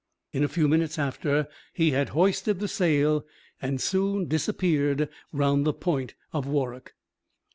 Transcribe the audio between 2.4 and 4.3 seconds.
the sail, and soon